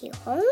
[0.00, 0.42] 日本語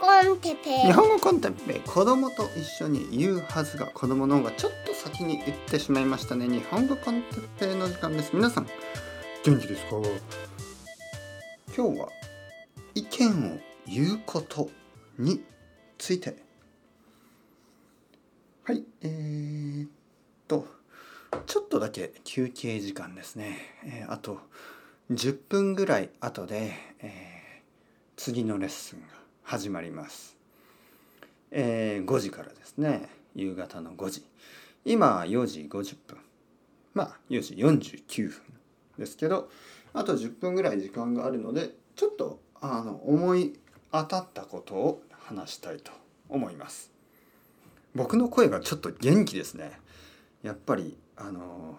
[0.00, 1.80] コンテッペ日本語コンテッペイ。
[1.82, 6.48] 子供と一緒に言うはずが子供の方がちょっと先に言ってしまいましたね。
[6.48, 8.34] 日本語コンテッペイの時間です。
[8.34, 8.66] 皆さん
[9.44, 9.90] 元気ですか
[11.76, 12.08] 今日は
[12.96, 14.68] 意見を言うこと
[15.16, 15.44] に
[15.96, 16.36] ついて。
[18.64, 18.82] はい。
[19.02, 19.90] えー、っ
[20.48, 20.66] と
[21.46, 24.40] ちょっとだけ休憩時間ですね、えー、あと
[25.12, 27.37] 10分ぐらい後で、えー
[28.18, 29.06] 次のレッスンが
[29.44, 30.36] 始まります。
[31.52, 33.08] えー、5時からですね。
[33.36, 34.24] 夕方の5時。
[34.84, 36.18] 今4時50分。
[36.94, 38.40] まあ4時49分
[38.98, 39.48] ですけど
[39.94, 43.56] あと10分ぐらい時間があるのでちょっとあの思い
[43.92, 45.92] 当たったことを話したいと
[46.28, 46.90] 思います。
[47.94, 49.78] 僕の声がちょっと元気ですね。
[50.42, 51.78] やっぱりあの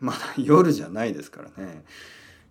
[0.00, 1.82] まだ夜じゃないですからね、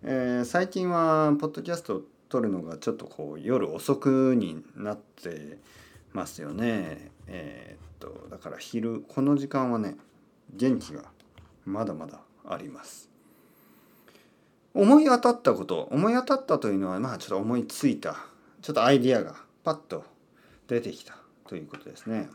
[0.02, 5.58] えー、最近はポッドキャスト撮るのがちょっとこう夜遅くになって
[6.14, 7.12] ますよね。
[7.28, 9.98] えー、っとだから昼この時間はね
[10.54, 11.04] 元気が
[11.66, 13.10] まだまだあります。
[14.76, 18.16] 思い当たったこと思い当たったというのはまあちょっと思いついた
[18.62, 20.06] ちょっとアイディアがパッと
[20.68, 22.30] 出てきたということですね。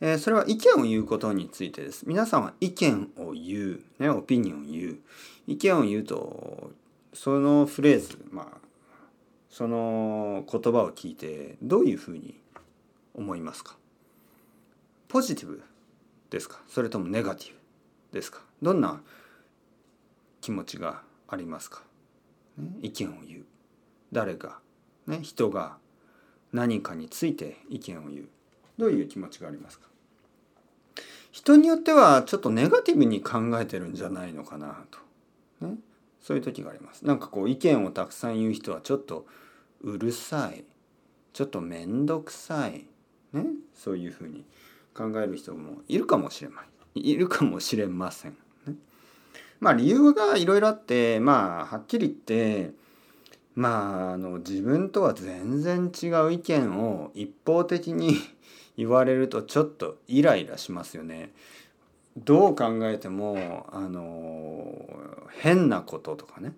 [0.00, 2.04] えー、それは意見を言うことについてです。
[2.06, 4.98] 皆さんは意見を言う、ね、オピニオンを言う。
[5.46, 6.70] 意見を言うと
[7.16, 8.58] そのフレーズまあ
[9.48, 12.38] その言葉を聞いてどういうふうに
[13.14, 13.76] 思いますか？
[15.08, 15.62] ポジティブ
[16.28, 16.60] ですか？
[16.68, 17.54] それともネガティブ
[18.12, 18.42] ですか？
[18.60, 19.00] どんな
[20.42, 21.80] 気持ちがありますか、
[22.58, 23.44] ね、意見を言う。
[24.12, 24.58] 誰が、
[25.06, 25.78] ね、人が？
[26.52, 28.28] 何かについて意見を言う。
[28.76, 29.88] どういう気持ちがありますか？
[31.32, 34.84] 人によってはちょっとネガティブに考えてるんじゃないのかな
[35.60, 35.76] と、ね、
[36.26, 37.06] そういう時があります。
[37.06, 39.26] なんかこう意見をたくさん言う人はちょっと
[39.82, 40.64] うるさい
[41.32, 42.84] ちょっと面倒くさい、
[43.32, 43.44] ね、
[43.76, 44.44] そういうふうに
[44.92, 46.62] 考える人もいるかもしれな
[46.96, 48.36] いいるかもしれません。
[48.66, 48.74] ね、
[49.60, 52.72] まあ理由がいろいろあってまあはっきり言って
[53.54, 58.16] まああの自分とは全然違う意見を一方的に
[58.76, 61.30] 言われるとちょっとイライラしますよね。
[62.16, 64.74] どう考えてもあの
[65.38, 66.52] 変なこととかね、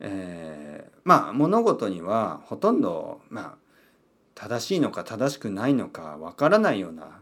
[0.00, 3.70] えー、まあ物事にはほとんどまあ
[4.34, 7.20] 正しいのか正しくないのかわからないような、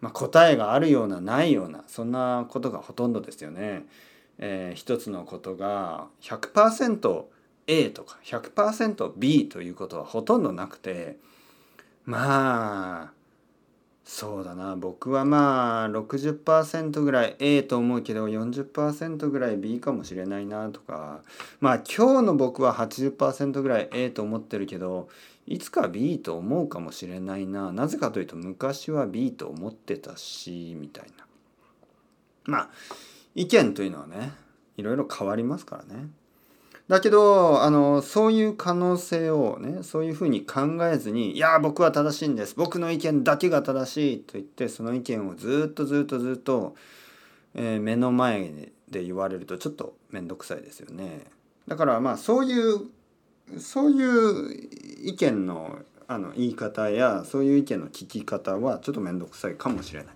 [0.00, 3.84] まあ、答えがあるようなないようなそんなことがほとんどですよね。
[4.38, 11.18] えー、一つのことが 100%A とか 100%B ということはほとんどなくて
[12.06, 13.12] まあ
[14.12, 14.74] そうだな。
[14.74, 21.20] 僕はまあ60%ぐらい A と思うけど40%ぐらい B かもしれないなとか。
[21.60, 25.08] まあ今日の僕は80%ぐらい A と思ってるけど
[25.46, 27.70] いつか B と思うかもしれないな。
[27.70, 31.24] なぜかというと昔は B と思ってたしみたいな。
[32.46, 32.70] まあ
[33.36, 34.32] 意見というのはね
[34.76, 36.08] いろいろ変わりますからね。
[36.90, 46.74] だけどあのそういう可能性をねそういうふうに考えずに「いや僕は正しいんです僕の意見だけが正しい」と言ってその意見をずっとずっとずっと、
[47.54, 51.26] えー、目の前で言われるとちょっと面倒くさいですよね。
[51.68, 52.80] だからまあそういう
[53.60, 60.14] そういう意見のあの言い方やそういう意見の聞き方はちょっと面倒くさいかもしれない。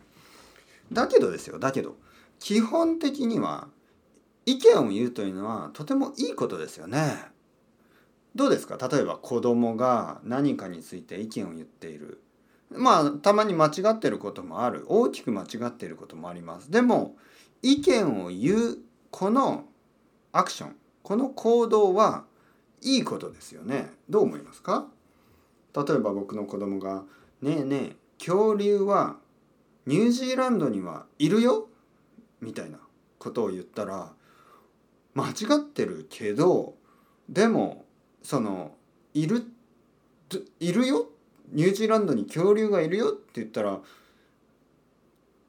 [0.90, 1.94] だけどですよだけど
[2.40, 3.68] 基本的には
[4.46, 7.24] 意見を言うというのはとてもいいことですよね。
[8.34, 8.76] どうですか？
[8.88, 12.20] 例えば子供が何かについて意見を言っている。
[12.70, 14.84] まあたまに間違ってることもある。
[14.88, 16.70] 大きく間違っていることもあります。
[16.70, 17.16] でも
[17.62, 18.78] 意見を言う
[19.10, 19.64] この
[20.32, 22.24] アクションこの行動は
[22.82, 23.92] いいことですよね。
[24.10, 24.88] どう思いますか？
[25.74, 27.04] 例えば僕の子供が
[27.40, 29.16] 「ねえねえ恐竜は
[29.86, 31.68] ニュージーランドにはいるよ」
[32.42, 32.78] みたいな
[33.18, 34.12] ことを言ったら
[35.14, 36.74] 間違ってるけど
[37.28, 37.84] でも
[38.22, 38.72] その
[39.12, 39.44] いる
[40.60, 41.08] いるよ？
[41.52, 43.78] ニュージーランドに恐竜がいるよって言ったら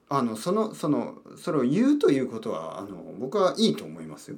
[0.10, 4.38] あのそのそのそれを言うということはあの僕はいいと思いますよ。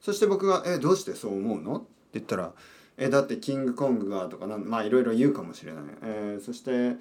[0.00, 2.52] そして僕が「えどうしてそう思うの?」って言ったら
[2.96, 5.84] 「えだってキングコングが」とかなんまあいろいろ言うかもしれない。
[6.02, 6.96] えー、そして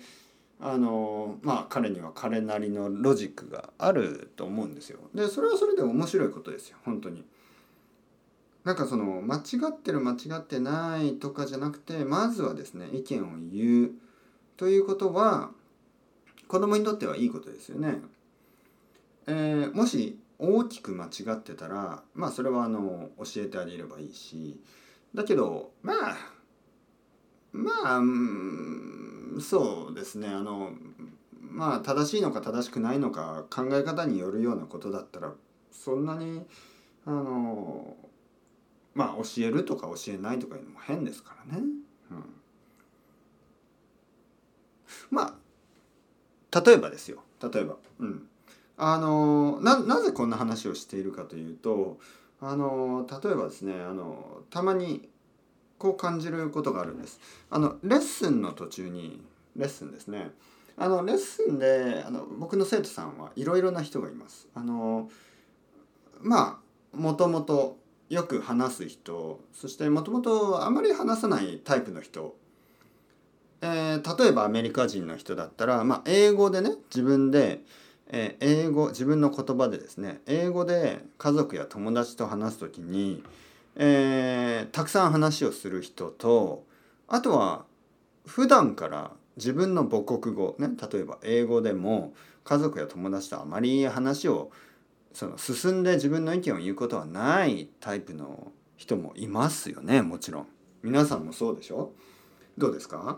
[0.59, 4.99] あのまあ彼には彼なりのロジックがあると思うんですよ。
[5.13, 7.23] でそれはそれで面白いことですよ本当に。
[8.67, 13.91] なんかその間違ってる間違ってないとかじゃなくてまずはですね意見を言う
[14.57, 15.51] ということは
[16.49, 18.01] 子供にとってはいいことですよね。
[19.25, 24.59] えー、もし大きく間違ってたらまあそれはあの教えてあげればいいし
[25.15, 26.17] だけどまあ
[27.53, 28.01] まあ
[29.39, 30.73] そうですねあの
[31.39, 35.31] まあ正しいのか正しくないのか考え方によるようなことだったら
[35.71, 36.45] そんなに
[37.05, 37.95] あの
[38.97, 41.63] まあ教えるとか教えないとかいうのも変ですからね。
[42.09, 42.23] うん、
[45.11, 45.37] ま
[46.51, 48.27] あ例えばですよ例えば、うん、
[48.75, 51.99] あのななぜこんな話をしているかというと
[52.41, 55.07] あの例えばですねあのたまに
[55.77, 57.19] こう感じることがあるんです。
[57.51, 59.21] あのレッスンの途中に
[59.55, 60.31] レッスンですね。
[60.75, 64.47] あのレッスンであの僕の生徒さんはいろいろな人がいます。
[64.55, 65.11] あの
[66.19, 66.59] ま
[66.93, 67.77] あもともと
[68.09, 72.35] よく話す人そしてもともとあまり話さないタイプの人、
[73.61, 77.61] えー例えばアメリカ人の人だったら、まあ、英語でね自分で、
[78.07, 83.23] えー英語自分の言葉でですね英語で家族や友達と話す時に、
[83.75, 86.63] えーたくさん話をする人と
[87.09, 87.65] あとは
[88.25, 92.13] 普段から自分の母国語ね例えば英語でも
[92.43, 94.51] 家族や友達とあまり話を
[95.13, 100.47] その進んで自分の意見を言うことはないタイプの人もいますよねもちろん。
[100.83, 101.91] 皆さんもそうでしょ？
[102.57, 103.17] どうですか？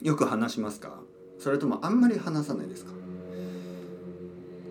[0.00, 1.00] よく話しますか？
[1.38, 2.92] それともあんまり話さないですか？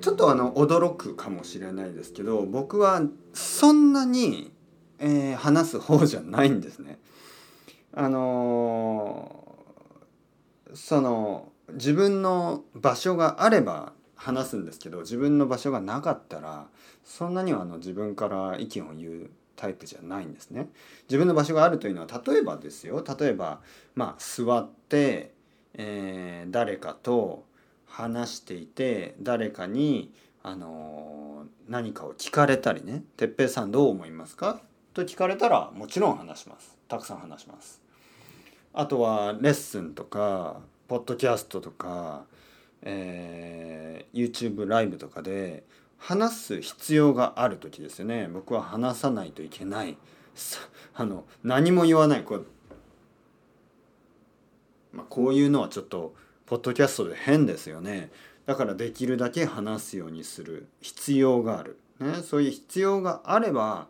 [0.01, 3.01] ちょっとあの驚くかもしれないですけど僕は
[3.33, 4.51] そんなに、
[4.97, 6.97] えー話す方じゃないんですね。
[7.93, 16.67] あのーその自分の場所があれば話すんですけど自分の場所がなかったら
[17.05, 20.69] そんなにはあの自分から意見を言うタイプじゃないんですね。
[21.07, 23.61] 自分の場所があるというのは例えばですよ例えば
[23.95, 25.33] まあ座って、
[25.73, 27.45] えー誰かと
[27.85, 30.11] 話していて誰かに、
[30.43, 34.61] あのー何かを聞かれたりね「哲平さんどう思いますか?」
[34.93, 37.81] と聞かれたらもちろん話しますたくさん話します。
[38.73, 42.25] あとはレッスンとかポッドキャストとか、
[42.83, 45.63] えー YouTube ライブとかで
[45.97, 48.29] 話す必要がある時ですよね。
[48.31, 49.97] 僕は話さないといけない。
[50.95, 52.23] あの何も言わない。
[52.23, 52.45] こう、
[54.93, 56.15] まあ、こういうのはちょっと
[56.45, 58.11] ポッドキャストで変ですよね。
[58.45, 63.87] だからできるだけ話すようにする必要がある、ね、そういう必要があれば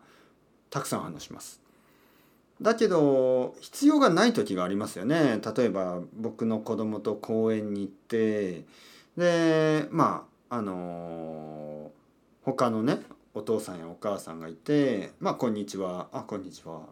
[0.68, 1.59] たくさん話します。
[2.62, 5.40] だけど必要がない時がありますよね。
[5.56, 8.64] 例えば僕の子供と公園に行って
[9.16, 11.90] でまああの
[12.42, 13.00] 他のね
[13.32, 16.08] お父さんやお母さんがいて「まあこんにちは。
[16.12, 16.82] あこんにちは。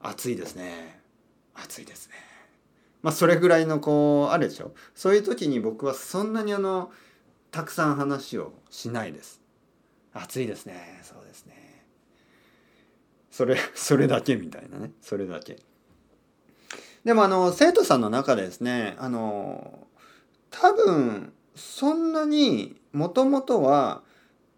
[0.00, 1.00] 暑いですね。
[1.54, 2.14] 暑いですね」
[3.02, 4.72] まあそれぐらいのこうあるでしょ。
[4.94, 6.90] そういう時に僕はそんなにあの
[7.50, 9.40] たくさん話をしないです。
[10.12, 11.00] 暑いですね。
[11.04, 11.59] そうですね。
[13.40, 14.92] それ それだけみたいなね。
[15.00, 15.56] それだけ。
[17.04, 19.86] でもあの生徒さんの中でですねあの
[20.50, 24.02] 多分そんなにもともとは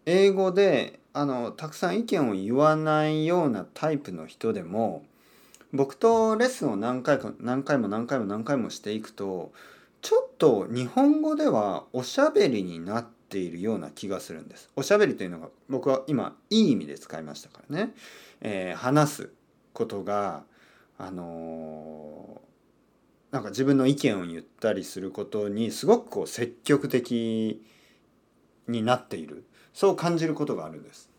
[0.05, 5.05] 英語であのたくさん意見を言わないようなタイプの人でも
[5.71, 9.53] 僕とレッスンを何回か何回も何回も何回もしていくと
[10.01, 14.69] ちょっと日本語ではおしゃべりになっているような気がするんです。
[14.75, 17.93] おしゃべりというのが僕は今いい意味で使いましたからね。
[18.41, 19.29] えー話す
[19.73, 20.43] ことが
[20.99, 27.65] あのーなんか自分の意見を言ったりすることにすごくこう積極的
[28.67, 29.43] になっている
[29.73, 31.09] そう感じることがあるんです。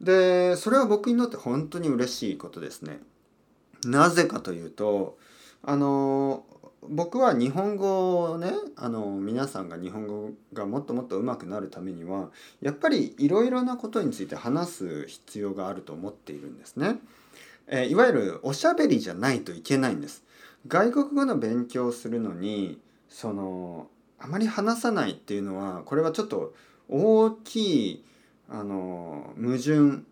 [0.00, 2.98] でそれは僕にとって本当に嬉しいことですね。
[3.84, 5.16] なぜかというと
[5.62, 6.44] あの
[6.88, 12.30] 僕は日本語をねあの皆さんが日本語がもっともっと上手くなるためには
[12.62, 16.98] やっぱりいろいろなことについて話す必要があると思っているんですね。
[17.66, 20.24] えーいわゆるおしゃべりじゃないといけないんです。
[20.66, 26.54] 外国語の勉強をするのにそのあまり話さないっていうのはこれはちょっと
[26.88, 28.04] 大きい
[28.48, 30.04] あの矛盾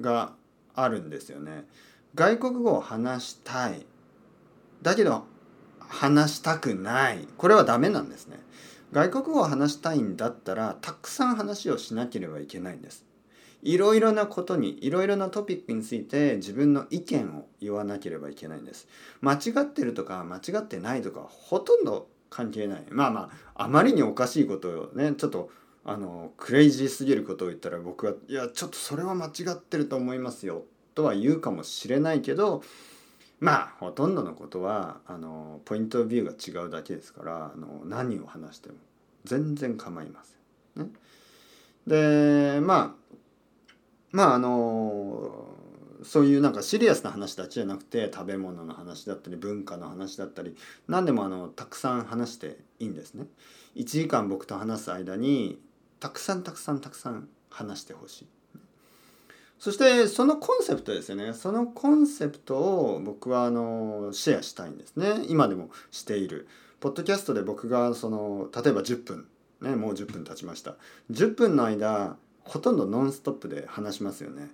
[0.00, 0.34] が
[0.74, 1.64] あるんですよね。
[2.14, 3.86] 外国語を話したい
[4.82, 5.24] だけど
[5.96, 8.38] 話したくないこれはダメなんですね。
[8.92, 13.04] 外国語を話したいんだったらたくさん話をしなければいけないんです。
[13.62, 18.86] いろいろなことにいろいろなトピックについて自分の意見を言わなければいけないんです。
[19.22, 22.84] 間違ってるとか間違ってないとかほとんど関係ない。
[22.90, 25.50] まあまああまりにおかしいことをねちょっと
[25.84, 32.62] あのクレイジーすぎることを言ったら僕はいやちょっとそれは間違ってると思いますよとは言うかもしれないけど
[33.40, 38.76] まあほとんどのことはあのポイントビューが違うだけですからあの何を話しても
[39.24, 40.86] 全然構いません。
[40.86, 40.92] ね、
[41.86, 43.16] でまあ
[44.12, 45.54] まああの
[46.02, 50.56] そういうなんかシリアスな話だけじゃなくて食べ物の話だったり文化の話だったり
[50.88, 53.26] 何でもあのたくさん話していいんですね。
[53.74, 55.58] 1時間僕と話す間に
[56.00, 58.26] たくさんたくさんたくさん話してほしい。
[59.58, 61.32] そしてそのコンセプトですよね。
[61.32, 65.24] そのコンセプトを僕はあのシェアしたいんですね。
[65.28, 66.46] 今でもしている
[66.80, 69.26] ポッドキャストで僕がその例えば10分
[69.62, 70.74] ねもう10分経ちました。
[71.10, 74.50] 10分の間ほとんどノンストップで話しますよね。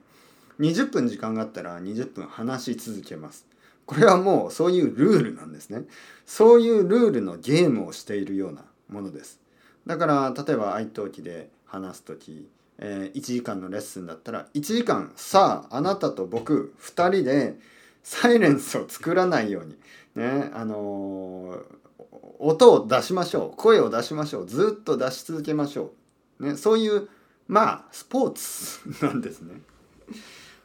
[0.61, 3.47] 20分時間があったら20分話し続けます。
[3.87, 5.83] これはもうそういうルールなんですね。
[6.25, 9.41] そういうルールのゲームをしているようなものです。
[9.87, 12.49] だから例えば愛登記で話す時
[12.85, 17.55] えー、1時間のレッスンだったら1時間さああなたと僕2人で
[18.03, 19.77] サイレンスを作らないように
[20.17, 22.05] ねあのー、
[22.41, 25.93] 音を出しましょう声を出しましょうずっと出し続けましょ
[26.41, 27.09] う、ね、そういう
[27.47, 29.61] まあスポーツなんですね。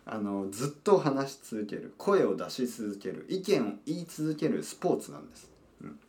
[0.09, 5.99] あのずっと話し続ける声を出し続ける意見を言い続けるスポーツなんです、うん、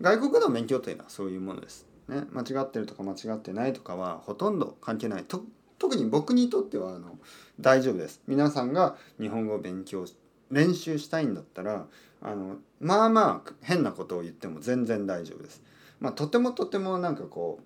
[0.00, 1.93] 外国の勉強というのはそういうものです。
[2.08, 5.24] ね、間違ってるとか間違ってないとかはほとんど関係ない。
[5.24, 5.42] と
[5.78, 7.18] 特に僕にとってはあの
[7.60, 8.20] 大丈夫です。
[8.26, 10.06] 皆さんが日本語を勉強
[10.50, 11.86] 練習したいんだったら
[12.22, 15.62] あのまあまあ変なことを言っても全然大丈夫です。
[16.00, 17.60] まあ、とてもとてもなんかこ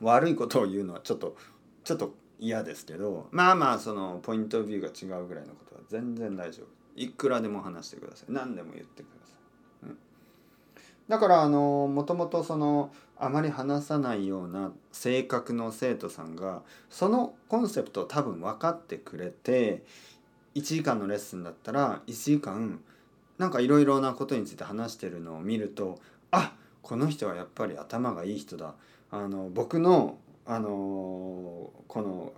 [0.00, 1.36] う悪いことを言うのはちょっと
[1.82, 6.66] ちょっと嫌ですけどまあまあそのポイントビューが違うぐらいのことは全然大丈夫。
[6.96, 8.32] いくらでも話してください。
[8.32, 9.32] 何でも言ってくださ
[9.86, 9.98] い、うん、
[11.08, 19.82] だからあのもともとそのあまり話さないような性格の生徒さんがそのコンセプトを多分分かってくれて
[20.54, 22.80] 1時間のレッスンだったら1時間
[23.38, 25.98] なんかいろいろなことについて話してるのを見ると
[26.30, 28.74] あこの人はやっぱり頭がいい人だ。
[29.10, 32.32] あの僕のあのこの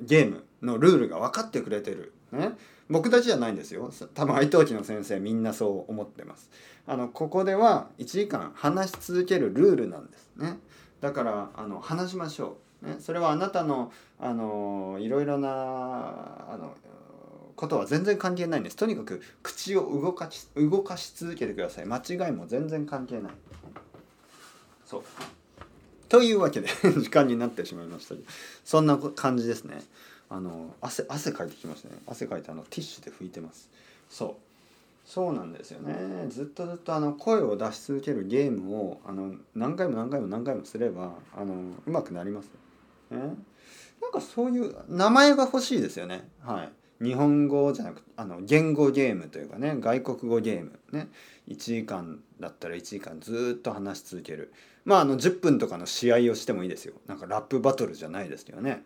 [0.00, 2.52] ゲームのルールが分かってくれてる、ね、
[2.88, 3.90] 僕たちじゃないんですよ。
[4.14, 6.50] 多分愛登記の先生みんなそう思ってます。
[6.86, 10.58] あのここでは1時間話し続けるルールなんですね。
[11.00, 16.74] だからあの話しましょう、ね、それはあなたのあのいろいろなあの
[17.56, 18.76] ことは全然関係ないんです。
[18.76, 21.86] とにかく口を動かし動かし続けてください。
[21.86, 23.32] 間違いも全然関係ない。
[24.84, 25.02] そう。
[26.08, 26.68] というわけで
[27.00, 28.14] 時間になってしまいました
[28.66, 29.82] そんな感じですね。
[30.32, 31.96] あの汗汗かいてきましたね。
[32.06, 33.68] 汗かいてあのティッシュで拭いてます。
[34.08, 34.34] そう。
[35.04, 35.94] そうなんですよね。
[36.30, 41.54] ずっとずっとあの声を出し続けるゲームをあの何回も何回も何回もすればあの
[41.86, 42.50] うまくなります。
[43.10, 43.18] ね
[44.00, 46.26] なんかそういう名前が欲しいですよね。
[46.40, 47.04] はい。
[47.04, 50.78] 日本語じゃなくあの言語ゲームというかね外国語ゲーム。
[50.92, 51.08] ね。
[51.48, 54.50] 1時間だったら1時間ずっと話し続ける。
[54.86, 56.94] まああの10分とかの試合をしてもいいですよ。
[57.06, 58.82] なんかラップバトルじゃないですけどね。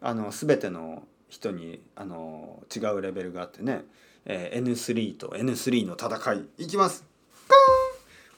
[0.00, 3.84] あの全ての人にあの違うレベルがあってね、
[4.24, 6.64] えー、N3 と N3 の戦い。
[6.64, 7.04] いきます。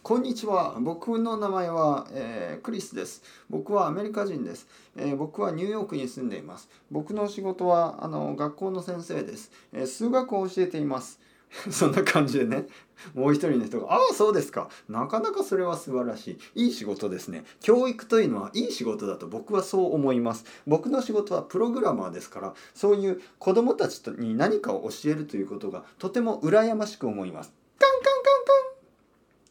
[0.03, 0.77] こんにちは。
[0.81, 3.23] 僕の名前は、えー、クリスです。
[3.51, 6.71] 僕はアメリカ人です、えー、僕はニューヨークに住んでいます。
[6.91, 11.21] 僕の仕事はあの学校の先生です、え数学を教えています。
[11.71, 12.67] そんな感じでね。
[13.15, 14.69] もう一人の人が「ああそうですか。
[14.89, 16.65] なかなかそれは素晴らしい。
[16.65, 17.45] いい仕事ですね。
[17.61, 20.45] 教育というのはいい仕事だと僕はそう思います。
[20.67, 28.45] 僕の仕事はプログラマーですからそういう子供たちに何かを教えるということがとても羨ましく思います」カンカンカン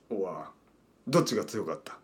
[0.09, 0.17] カン。
[0.19, 0.51] おわ
[1.07, 1.97] どっちが強かった？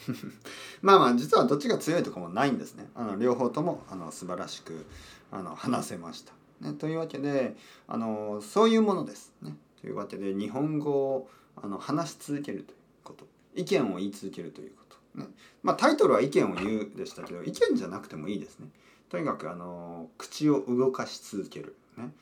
[0.82, 2.90] まあまあ実はどっちが強いとかもないんですね。
[2.96, 4.84] あの両方ともあの素晴らしく
[5.30, 6.32] あの話せました。
[6.60, 7.56] ね、というわけで
[7.88, 9.32] あのそういうものです。
[9.42, 15.26] ね、というわけで日本語をあの話し続けるということ意見を言い続けるということ、ね
[15.62, 18.68] まあ、タイトルは「意見を言う」でしたけど意見じゃなくてもいいですね。
[19.08, 21.76] とにかくあの口を動かし続ける。
[21.96, 22.12] ね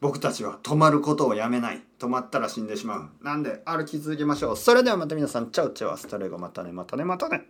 [0.00, 1.82] 僕たちは止まることをやめない。
[1.98, 3.24] 止まったら死んでしまう。
[3.24, 4.56] なんで歩き続けましょう。
[4.56, 7.48] それではまた皆さん、チャウチャウアスタレゴまたね、またね、またね。